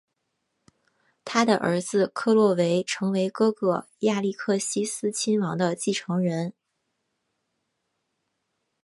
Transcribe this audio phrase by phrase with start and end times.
[1.23, 6.55] 他的儿子克洛维成为哥哥亚历克西斯亲王的继承人。